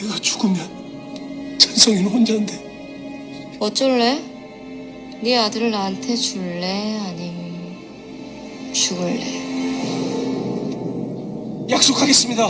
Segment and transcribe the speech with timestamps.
[0.00, 4.20] 내가 죽으면 찬성이는 혼자인데 어쩔래?
[5.22, 6.98] 네 아들을 나한테 줄래?
[6.98, 9.42] 아님 죽을래?
[11.70, 12.48] 약속하겠습니다.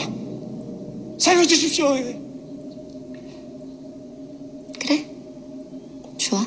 [1.18, 1.88] 살려주십시오.
[4.80, 5.04] 그래?
[6.16, 6.46] 좋아.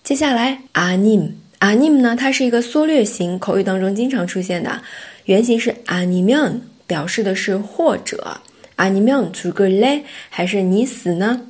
[0.04, 4.82] 接下来아님 아님呢，它是一个缩略型，口语当中经常出现的，
[5.24, 8.38] 原型是아니면表示的是或者
[8.76, 11.40] 아니면죽을 래， 还是你死呢？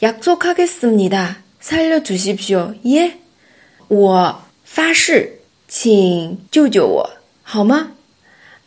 [0.00, 3.12] 약속하겠습니다살려주십시 오， 耶，
[3.88, 7.10] 我发誓，请救救我，
[7.42, 7.92] 好吗？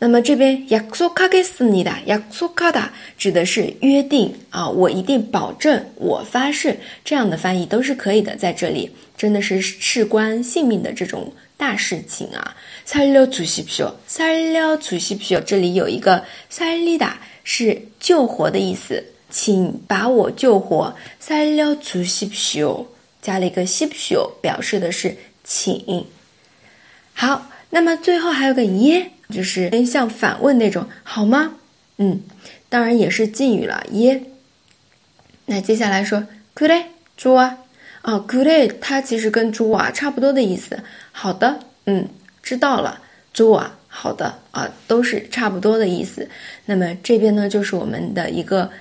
[0.04, 8.34] 那么这边약속하겠습니다약속하다指的是约定啊，我一定保证，我发誓，这样的翻译都是可以的。
[8.34, 12.56] 在这里真的是事关性命的这种大事情啊！
[12.86, 20.94] 살려주십시 오， 살려주십시 오， 这里有一个살리다是救活的意思，请把我救活。
[21.22, 22.86] 살려주십시 오，
[23.20, 25.14] 加了一个십시 오， 表示的是
[25.44, 26.06] 请。
[27.12, 29.10] 好，那么最后还有个耶。
[29.29, 31.55] 就是像反问那种，好吗？
[31.97, 32.21] 嗯，
[32.69, 34.23] 当然也是敬语了，耶。
[35.45, 36.83] 那接下来说，good day，
[37.15, 37.59] 猪啊，
[38.01, 40.83] 啊，good day，它其实跟猪啊差不多的意思。
[41.11, 42.07] 好的，嗯，
[42.43, 43.01] 知道了，
[43.33, 46.27] 猪啊，好的啊，都是差不多的意思。
[46.65, 48.71] 那么这边呢，就是我们的一个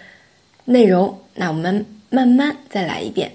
[0.64, 1.20] 内容。
[1.34, 3.32] 那我们慢慢再来一遍。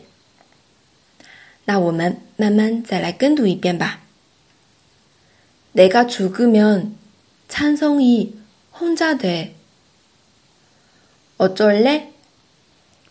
[1.65, 3.99] 那我们慢慢再来跟读一遍吧。
[5.72, 6.96] 내가죽으면
[7.48, 8.36] 찬성이
[8.72, 9.54] 혼자 돼.
[11.38, 12.12] 어쩔래?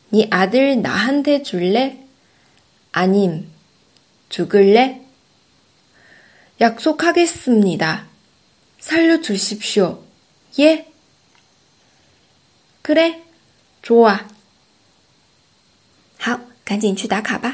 [0.10, 2.06] 네 아들 나한테 줄래?
[2.92, 3.50] 아님
[4.30, 5.02] 죽을래?
[6.62, 8.08] 약속하겠습니다.
[8.80, 10.04] 살려주십시오.
[10.60, 10.88] 예?
[12.82, 13.24] 그래,
[13.82, 14.28] 좋아.
[16.20, 17.52] 好，赶紧去打卡吧。